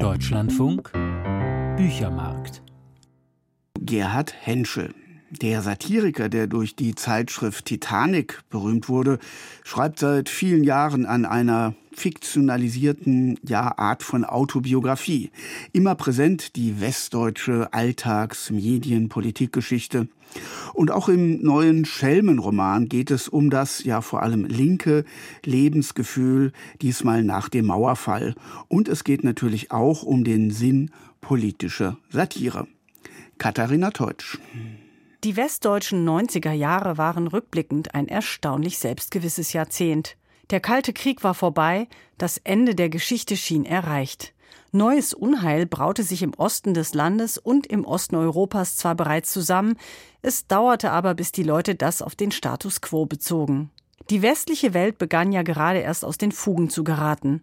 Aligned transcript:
Deutschlandfunk 0.00 0.92
Büchermarkt. 1.76 2.62
Gerhard 3.80 4.34
Henschel. 4.38 4.94
Der 5.30 5.62
Satiriker, 5.62 6.28
der 6.28 6.46
durch 6.46 6.76
die 6.76 6.94
Zeitschrift 6.94 7.64
Titanic 7.64 8.40
berühmt 8.50 8.88
wurde, 8.90 9.18
schreibt 9.64 9.98
seit 9.98 10.28
vielen 10.28 10.64
Jahren 10.64 11.06
an 11.06 11.24
einer 11.24 11.74
fiktionalisierten 11.96 13.38
ja, 13.42 13.76
Art 13.78 14.02
von 14.02 14.24
Autobiografie. 14.24 15.30
Immer 15.72 15.94
präsent 15.94 16.56
die 16.56 16.80
westdeutsche 16.80 17.72
Alltags-, 17.72 18.50
Medien-, 18.50 19.08
Politikgeschichte. 19.08 20.08
Und 20.74 20.90
auch 20.90 21.08
im 21.08 21.42
neuen 21.42 21.84
Schelmenroman 21.84 22.88
geht 22.88 23.10
es 23.10 23.28
um 23.28 23.48
das 23.48 23.84
ja 23.84 24.00
vor 24.00 24.22
allem 24.22 24.44
linke 24.44 25.04
Lebensgefühl, 25.44 26.52
diesmal 26.82 27.22
nach 27.24 27.48
dem 27.48 27.66
Mauerfall. 27.66 28.34
Und 28.68 28.88
es 28.88 29.04
geht 29.04 29.24
natürlich 29.24 29.70
auch 29.70 30.02
um 30.02 30.24
den 30.24 30.50
Sinn 30.50 30.90
politischer 31.20 31.96
Satire. 32.10 32.66
Katharina 33.38 33.90
Teutsch. 33.90 34.38
Die 35.24 35.36
westdeutschen 35.36 36.06
90er 36.06 36.52
Jahre 36.52 36.98
waren 36.98 37.26
rückblickend 37.26 37.94
ein 37.94 38.06
erstaunlich 38.06 38.78
selbstgewisses 38.78 39.52
Jahrzehnt. 39.52 40.16
Der 40.50 40.60
Kalte 40.60 40.92
Krieg 40.92 41.24
war 41.24 41.34
vorbei, 41.34 41.88
das 42.18 42.38
Ende 42.38 42.76
der 42.76 42.88
Geschichte 42.88 43.36
schien 43.36 43.64
erreicht. 43.64 44.32
Neues 44.70 45.12
Unheil 45.12 45.66
braute 45.66 46.04
sich 46.04 46.22
im 46.22 46.34
Osten 46.34 46.72
des 46.72 46.94
Landes 46.94 47.36
und 47.36 47.66
im 47.66 47.84
Osten 47.84 48.14
Europas 48.14 48.76
zwar 48.76 48.94
bereits 48.94 49.32
zusammen, 49.32 49.76
es 50.22 50.46
dauerte 50.46 50.92
aber, 50.92 51.14
bis 51.14 51.32
die 51.32 51.42
Leute 51.42 51.74
das 51.74 52.00
auf 52.00 52.14
den 52.14 52.30
Status 52.30 52.80
quo 52.80 53.06
bezogen. 53.06 53.70
Die 54.10 54.22
westliche 54.22 54.72
Welt 54.72 54.98
begann 54.98 55.32
ja 55.32 55.42
gerade 55.42 55.80
erst 55.80 56.04
aus 56.04 56.16
den 56.16 56.30
Fugen 56.30 56.70
zu 56.70 56.84
geraten. 56.84 57.40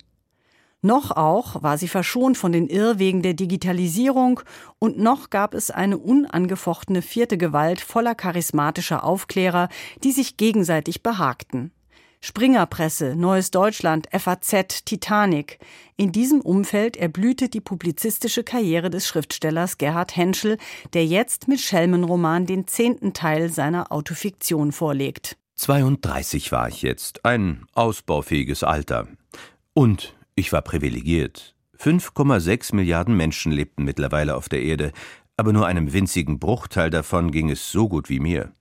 Noch 0.82 1.12
auch 1.12 1.62
war 1.64 1.78
sie 1.78 1.88
verschont 1.88 2.38
von 2.38 2.52
den 2.52 2.68
Irrwegen 2.68 3.22
der 3.22 3.34
Digitalisierung 3.34 4.42
und 4.80 4.98
noch 4.98 5.30
gab 5.30 5.54
es 5.54 5.72
eine 5.72 5.98
unangefochtene 5.98 7.02
vierte 7.02 7.38
Gewalt 7.38 7.82
voller 7.82 8.16
charismatischer 8.16 9.04
Aufklärer, 9.04 9.68
die 10.04 10.12
sich 10.12 10.38
gegenseitig 10.38 11.04
behagten. 11.04 11.72
Springerpresse, 12.26 13.18
Neues 13.18 13.52
Deutschland, 13.52 14.08
FAZ, 14.18 14.86
Titanic. 14.86 15.60
In 15.98 16.14
diesem 16.14 16.40
Umfeld 16.40 16.96
erblühte 16.96 17.50
die 17.50 17.60
publizistische 17.60 18.46
Karriere 18.46 18.90
des 18.90 19.06
Schriftstellers 19.06 19.78
Gerhard 19.78 20.16
Henschel, 20.16 20.58
der 20.94 21.06
jetzt 21.06 21.50
mit 21.50 21.60
Schelmenroman 21.60 22.46
den 22.46 22.66
zehnten 22.66 23.12
Teil 23.12 23.52
seiner 23.52 23.92
Autofiktion 23.92 24.72
vorlegt. 24.72 25.36
32 25.56 26.54
war 26.54 26.70
ich 26.70 26.82
jetzt, 26.82 27.26
ein 27.26 27.66
ausbaufähiges 27.74 28.64
Alter. 28.64 29.10
Und 29.74 30.16
ich 30.34 30.54
war 30.54 30.62
privilegiert. 30.62 31.56
5,6 31.78 32.74
Milliarden 32.74 33.18
Menschen 33.18 33.52
lebten 33.52 33.84
mittlerweile 33.84 34.38
auf 34.38 34.48
der 34.48 34.62
Erde, 34.62 34.94
aber 35.36 35.52
nur 35.52 35.68
einem 35.68 35.92
winzigen 35.92 36.40
Bruchteil 36.40 36.90
davon 36.90 37.32
ging 37.32 37.50
es 37.50 37.70
so 37.70 37.90
gut 37.90 38.08
wie 38.08 38.22
mir. 38.22 38.54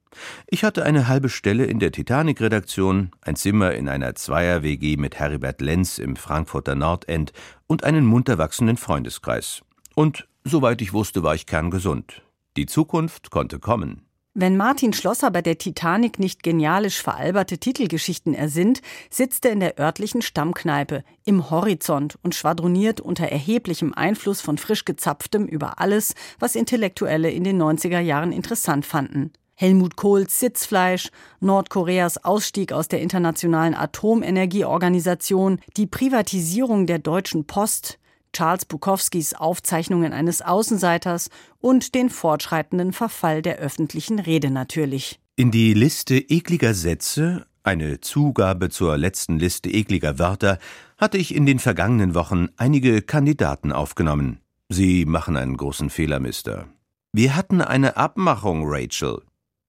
Ich 0.46 0.64
hatte 0.64 0.84
eine 0.84 1.08
halbe 1.08 1.28
Stelle 1.28 1.64
in 1.64 1.78
der 1.78 1.92
Titanic-Redaktion, 1.92 3.10
ein 3.20 3.36
Zimmer 3.36 3.72
in 3.72 3.88
einer 3.88 4.14
Zweier-WG 4.14 4.96
mit 4.96 5.18
Heribert 5.18 5.60
Lenz 5.60 5.98
im 5.98 6.16
Frankfurter 6.16 6.74
Nordend 6.74 7.32
und 7.66 7.84
einen 7.84 8.06
munter 8.06 8.38
wachsenden 8.38 8.76
Freundeskreis. 8.76 9.62
Und 9.94 10.26
soweit 10.44 10.82
ich 10.82 10.92
wusste, 10.92 11.22
war 11.22 11.34
ich 11.34 11.46
kerngesund. 11.46 12.22
Die 12.56 12.66
Zukunft 12.66 13.30
konnte 13.30 13.58
kommen. 13.58 14.02
Wenn 14.34 14.56
Martin 14.56 14.94
Schlosser 14.94 15.30
bei 15.30 15.42
der 15.42 15.58
Titanic 15.58 16.18
nicht 16.18 16.42
genialisch 16.42 17.02
veralberte 17.02 17.58
Titelgeschichten 17.58 18.32
ersinnt, 18.32 18.80
sitzt 19.10 19.44
er 19.44 19.52
in 19.52 19.60
der 19.60 19.78
örtlichen 19.78 20.22
Stammkneipe 20.22 21.04
im 21.26 21.50
Horizont 21.50 22.18
und 22.22 22.34
schwadroniert 22.34 23.02
unter 23.02 23.26
erheblichem 23.26 23.92
Einfluss 23.92 24.40
von 24.40 24.56
frisch 24.56 24.86
gezapftem 24.86 25.46
über 25.46 25.80
alles, 25.80 26.14
was 26.38 26.54
Intellektuelle 26.54 27.30
in 27.30 27.44
den 27.44 27.60
90er 27.60 28.00
Jahren 28.00 28.32
interessant 28.32 28.86
fanden. 28.86 29.32
Helmut 29.54 29.96
Kohls 29.96 30.40
Sitzfleisch, 30.40 31.10
Nordkoreas 31.40 32.24
Ausstieg 32.24 32.72
aus 32.72 32.88
der 32.88 33.00
Internationalen 33.00 33.74
Atomenergieorganisation, 33.74 35.60
die 35.76 35.86
Privatisierung 35.86 36.86
der 36.86 36.98
Deutschen 36.98 37.44
Post, 37.46 37.98
Charles 38.32 38.64
Bukowskis 38.64 39.34
Aufzeichnungen 39.34 40.12
eines 40.12 40.42
Außenseiters 40.42 41.28
und 41.60 41.94
den 41.94 42.08
fortschreitenden 42.08 42.92
Verfall 42.92 43.42
der 43.42 43.58
öffentlichen 43.58 44.18
Rede 44.18 44.50
natürlich. 44.50 45.20
In 45.36 45.50
die 45.50 45.74
Liste 45.74 46.16
ekliger 46.16 46.74
Sätze, 46.74 47.46
eine 47.62 48.00
Zugabe 48.00 48.70
zur 48.70 48.96
letzten 48.96 49.38
Liste 49.38 49.70
ekliger 49.70 50.18
Wörter, 50.18 50.58
hatte 50.98 51.18
ich 51.18 51.34
in 51.34 51.46
den 51.46 51.58
vergangenen 51.58 52.14
Wochen 52.14 52.48
einige 52.56 53.02
Kandidaten 53.02 53.72
aufgenommen. 53.72 54.40
Sie 54.68 55.04
machen 55.04 55.36
einen 55.36 55.56
großen 55.56 55.90
Fehler, 55.90 56.18
Mister. 56.18 56.66
Wir 57.12 57.36
hatten 57.36 57.60
eine 57.60 57.96
Abmachung, 57.96 58.62
Rachel. 58.64 59.22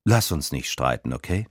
Lass 0.05 0.31
uns 0.31 0.51
nicht 0.51 0.69
streiten, 0.69 1.13
okay? 1.13 1.47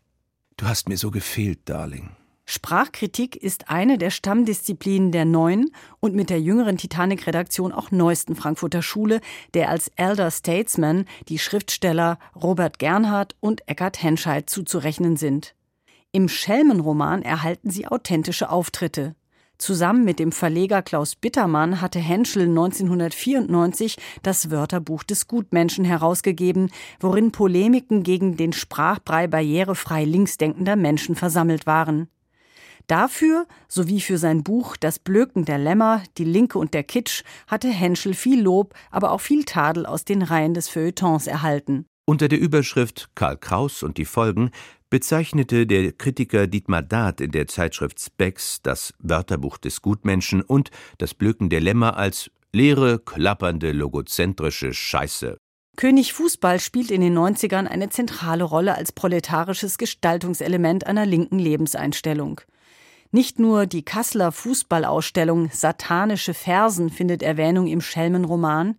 Du 0.58 0.66
hast 0.66 0.88
mir 0.88 0.98
so 0.98 1.10
gefehlt, 1.10 1.60
Darling. 1.64 2.10
Sprachkritik 2.44 3.34
ist 3.36 3.70
eine 3.70 3.96
der 3.96 4.10
Stammdisziplinen 4.10 5.10
der 5.10 5.24
neuen 5.24 5.70
und 6.00 6.14
mit 6.14 6.28
der 6.28 6.40
jüngeren 6.40 6.76
Titanic-Redaktion 6.76 7.72
auch 7.72 7.90
neuesten 7.90 8.36
Frankfurter 8.36 8.82
Schule, 8.82 9.20
der 9.54 9.70
als 9.70 9.88
Elder 9.96 10.30
Statesman 10.30 11.06
die 11.28 11.38
Schriftsteller 11.38 12.18
Robert 12.36 12.78
Gernhardt 12.78 13.36
und 13.40 13.66
Eckhard 13.68 14.02
Henscheid 14.02 14.50
zuzurechnen 14.50 15.16
sind. 15.16 15.54
Im 16.10 16.28
Schelmenroman 16.28 17.22
erhalten 17.22 17.70
sie 17.70 17.86
authentische 17.86 18.50
Auftritte. 18.50 19.14
Zusammen 19.58 20.04
mit 20.04 20.18
dem 20.18 20.32
Verleger 20.32 20.82
Klaus 20.82 21.14
Bittermann 21.14 21.80
hatte 21.80 22.00
Henschel 22.00 22.48
1994 22.48 23.96
das 24.22 24.50
Wörterbuch 24.50 25.04
des 25.04 25.28
Gutmenschen 25.28 25.84
herausgegeben, 25.84 26.70
worin 26.98 27.30
Polemiken 27.30 28.02
gegen 28.02 28.36
den 28.36 28.52
Sprachbrei 28.52 29.28
barrierefrei 29.28 30.04
linksdenkender 30.04 30.76
Menschen 30.76 31.14
versammelt 31.14 31.66
waren. 31.66 32.08
Dafür 32.86 33.46
sowie 33.68 34.00
für 34.00 34.18
sein 34.18 34.42
Buch 34.42 34.76
Das 34.76 34.98
Blöken 34.98 35.44
der 35.44 35.58
Lämmer, 35.58 36.02
die 36.18 36.24
Linke 36.24 36.58
und 36.58 36.74
der 36.74 36.82
Kitsch 36.82 37.22
hatte 37.46 37.68
Henschel 37.68 38.14
viel 38.14 38.42
Lob, 38.42 38.74
aber 38.90 39.12
auch 39.12 39.20
viel 39.20 39.44
Tadel 39.44 39.86
aus 39.86 40.04
den 40.04 40.22
Reihen 40.22 40.54
des 40.54 40.68
Feuilletons 40.68 41.26
erhalten. 41.26 41.86
Unter 42.04 42.28
der 42.28 42.40
Überschrift 42.40 43.10
Karl 43.14 43.36
Kraus 43.36 43.82
und 43.84 43.96
die 43.96 44.04
Folgen 44.04 44.50
bezeichnete 44.92 45.66
der 45.66 45.92
Kritiker 45.92 46.46
Dietmar 46.46 46.82
Dahd 46.82 47.22
in 47.22 47.30
der 47.30 47.46
Zeitschrift 47.46 47.98
Spex 47.98 48.60
das 48.62 48.92
Wörterbuch 48.98 49.56
des 49.56 49.80
Gutmenschen 49.80 50.42
und 50.42 50.70
das 50.98 51.14
Blöken 51.14 51.48
der 51.48 51.62
Lämmer 51.62 51.96
als 51.96 52.30
leere, 52.52 52.98
klappernde, 52.98 53.72
logozentrische 53.72 54.74
Scheiße. 54.74 55.38
König 55.78 56.12
Fußball 56.12 56.60
spielt 56.60 56.90
in 56.90 57.00
den 57.00 57.16
90ern 57.16 57.66
eine 57.66 57.88
zentrale 57.88 58.44
Rolle 58.44 58.74
als 58.74 58.92
proletarisches 58.92 59.78
Gestaltungselement 59.78 60.86
einer 60.86 61.06
linken 61.06 61.38
Lebenseinstellung. 61.38 62.42
Nicht 63.14 63.38
nur 63.38 63.66
die 63.66 63.82
Kasseler 63.82 64.32
Fußballausstellung 64.32 65.50
Satanische 65.52 66.32
Fersen 66.32 66.88
findet 66.88 67.22
Erwähnung 67.22 67.66
im 67.66 67.82
Schelmenroman, 67.82 68.78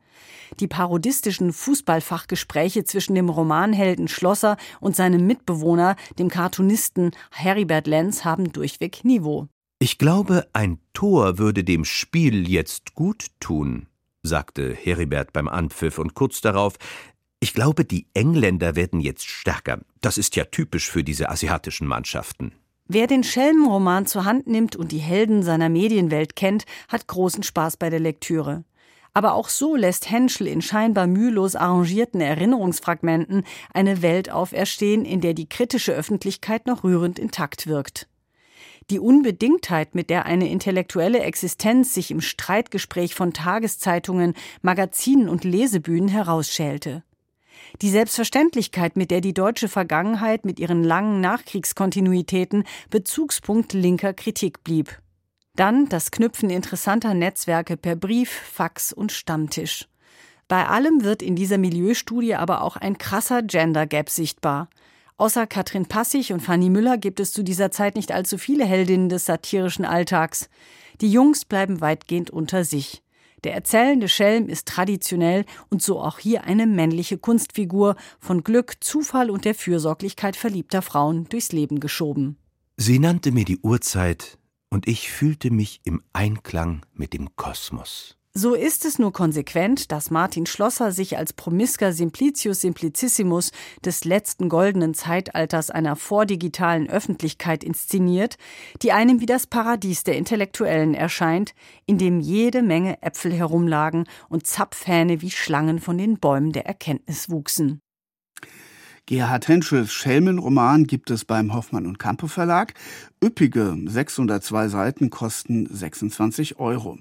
die 0.59 0.67
parodistischen 0.67 1.53
Fußballfachgespräche 1.53 2.83
zwischen 2.83 3.13
dem 3.13 3.29
Romanhelden 3.29 4.07
Schlosser 4.07 4.57
und 4.79 4.95
seinem 4.95 5.27
Mitbewohner, 5.27 5.95
dem 6.17 6.29
Cartoonisten 6.29 7.11
Heribert 7.29 7.85
Lenz, 7.85 8.25
haben 8.25 8.51
durchweg 8.51 9.05
Niveau. 9.05 9.49
Ich 9.77 9.99
glaube, 9.99 10.47
ein 10.51 10.79
Tor 10.93 11.37
würde 11.37 11.63
dem 11.63 11.85
Spiel 11.85 12.49
jetzt 12.49 12.95
gut 12.95 13.27
tun, 13.39 13.85
sagte 14.23 14.73
Heribert 14.73 15.31
beim 15.31 15.47
Anpfiff 15.47 15.99
und 15.99 16.15
kurz 16.15 16.41
darauf 16.41 16.79
ich 17.39 17.53
glaube, 17.53 17.83
die 17.83 18.07
Engländer 18.13 18.77
werden 18.77 19.01
jetzt 19.01 19.27
stärker. 19.27 19.81
Das 19.99 20.17
ist 20.17 20.37
ja 20.37 20.45
typisch 20.45 20.89
für 20.89 21.03
diese 21.03 21.27
asiatischen 21.29 21.85
Mannschaften. 21.87 22.53
Wer 22.87 23.07
den 23.07 23.23
Schelmenroman 23.23 24.05
zur 24.05 24.25
Hand 24.25 24.47
nimmt 24.47 24.75
und 24.75 24.91
die 24.91 24.99
Helden 24.99 25.41
seiner 25.41 25.69
Medienwelt 25.69 26.35
kennt, 26.35 26.65
hat 26.89 27.07
großen 27.07 27.43
Spaß 27.43 27.77
bei 27.77 27.89
der 27.89 28.01
Lektüre. 28.01 28.65
Aber 29.13 29.35
auch 29.35 29.47
so 29.47 29.75
lässt 29.75 30.09
Henschel 30.09 30.47
in 30.47 30.61
scheinbar 30.61 31.07
mühelos 31.07 31.55
arrangierten 31.55 32.19
Erinnerungsfragmenten 32.19 33.45
eine 33.73 34.01
Welt 34.01 34.31
auferstehen, 34.31 35.05
in 35.05 35.21
der 35.21 35.33
die 35.33 35.47
kritische 35.47 35.93
Öffentlichkeit 35.93 36.65
noch 36.65 36.83
rührend 36.83 37.19
intakt 37.19 37.67
wirkt. 37.67 38.07
Die 38.89 38.99
Unbedingtheit, 38.99 39.95
mit 39.95 40.09
der 40.09 40.25
eine 40.25 40.49
intellektuelle 40.49 41.21
Existenz 41.21 41.93
sich 41.93 42.11
im 42.11 42.19
Streitgespräch 42.19 43.15
von 43.15 43.31
Tageszeitungen, 43.31 44.33
Magazinen 44.61 45.29
und 45.29 45.45
Lesebühnen 45.45 46.09
herausschälte. 46.09 47.03
Die 47.81 47.89
Selbstverständlichkeit, 47.89 48.95
mit 48.95 49.11
der 49.11 49.21
die 49.21 49.33
deutsche 49.33 49.67
Vergangenheit 49.67 50.45
mit 50.45 50.59
ihren 50.59 50.83
langen 50.83 51.21
Nachkriegskontinuitäten 51.21 52.63
Bezugspunkt 52.89 53.73
linker 53.73 54.13
Kritik 54.13 54.63
blieb. 54.63 54.99
Dann 55.55 55.87
das 55.87 56.11
Knüpfen 56.11 56.49
interessanter 56.49 57.13
Netzwerke 57.13 57.77
per 57.77 57.95
Brief, 57.95 58.31
Fax 58.31 58.91
und 58.91 59.11
Stammtisch. 59.11 59.87
Bei 60.47 60.67
allem 60.67 61.03
wird 61.03 61.21
in 61.21 61.35
dieser 61.35 61.57
Milieustudie 61.57 62.35
aber 62.35 62.63
auch 62.63 62.75
ein 62.75 62.97
krasser 62.97 63.43
Gender 63.43 63.85
Gap 63.85 64.09
sichtbar. 64.09 64.69
Außer 65.17 65.45
Katrin 65.45 65.85
Passig 65.85 66.33
und 66.33 66.41
Fanny 66.41 66.69
Müller 66.69 66.97
gibt 66.97 67.19
es 67.19 67.31
zu 67.31 67.43
dieser 67.43 67.71
Zeit 67.71 67.95
nicht 67.95 68.11
allzu 68.11 68.37
viele 68.37 68.65
Heldinnen 68.65 69.09
des 69.09 69.25
satirischen 69.25 69.85
Alltags. 69.85 70.49
Die 71.01 71.11
Jungs 71.11 71.45
bleiben 71.45 71.81
weitgehend 71.81 72.31
unter 72.31 72.63
sich. 72.63 73.02
Der 73.43 73.53
erzählende 73.53 74.07
Schelm 74.07 74.47
ist 74.47 74.67
traditionell 74.67 75.45
und 75.69 75.81
so 75.81 75.99
auch 75.99 76.19
hier 76.19 76.45
eine 76.45 76.65
männliche 76.65 77.17
Kunstfigur, 77.17 77.95
von 78.19 78.43
Glück, 78.43 78.75
Zufall 78.81 79.29
und 79.29 79.45
der 79.45 79.55
Fürsorglichkeit 79.55 80.35
verliebter 80.35 80.81
Frauen 80.81 81.25
durchs 81.25 81.51
Leben 81.51 81.79
geschoben. 81.79 82.37
Sie 82.77 82.99
nannte 82.99 83.31
mir 83.31 83.45
die 83.45 83.59
Uhrzeit, 83.59 84.37
und 84.69 84.87
ich 84.87 85.11
fühlte 85.11 85.51
mich 85.51 85.81
im 85.83 86.01
Einklang 86.13 86.83
mit 86.93 87.13
dem 87.13 87.35
Kosmos. 87.35 88.17
So 88.35 88.55
ist 88.55 88.83
es 88.85 88.97
nur 88.97 89.13
konsequent, 89.13 89.91
dass 89.91 90.09
Martin 90.09 90.47
Schlosser 90.47 90.91
sich 90.91 91.19
als 91.19 91.33
Promisker 91.33 91.93
Simplicius 91.93 92.61
Simplicissimus 92.61 93.51
des 93.85 94.05
letzten 94.05 94.49
goldenen 94.49 94.95
Zeitalters 94.95 95.69
einer 95.69 95.95
vordigitalen 95.95 96.89
Öffentlichkeit 96.89 97.63
inszeniert, 97.63 98.37
die 98.81 98.91
einem 98.91 99.19
wie 99.19 99.27
das 99.27 99.45
Paradies 99.45 100.03
der 100.03 100.17
Intellektuellen 100.17 100.95
erscheint, 100.95 101.53
in 101.85 101.99
dem 101.99 102.19
jede 102.19 102.63
Menge 102.63 103.03
Äpfel 103.03 103.31
herumlagen 103.31 104.05
und 104.29 104.47
Zapfhähne 104.47 105.21
wie 105.21 105.29
Schlangen 105.29 105.79
von 105.79 105.99
den 105.99 106.17
Bäumen 106.17 106.53
der 106.53 106.65
Erkenntnis 106.65 107.29
wuchsen. 107.29 107.81
Gerhard 109.05 109.47
Henschels 109.47 109.93
Schelmenroman 109.93 110.87
gibt 110.87 111.11
es 111.11 111.23
beim 111.23 111.53
Hoffmann 111.53 111.85
und 111.85 111.99
Campe 111.99 112.27
Verlag. 112.27 112.73
Üppige 113.23 113.77
602 113.85 114.69
Seiten 114.69 115.09
kosten 115.11 115.67
26 115.69 116.57
Euro. 116.57 116.97